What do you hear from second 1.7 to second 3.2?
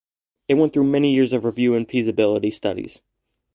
and feasibility studies.